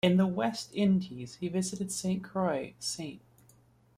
In 0.03 0.17
the 0.17 0.25
West 0.25 0.71
Indies, 0.73 1.35
he 1.39 1.47
visited 1.47 1.91
Saint 1.91 2.23
Croix, 2.23 2.73
Saint. 2.79 3.21